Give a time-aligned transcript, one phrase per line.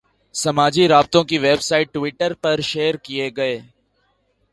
[0.35, 3.55] سماجی رابطوں کی ویب سائٹ ٹوئٹر پر شیئر کیے گئے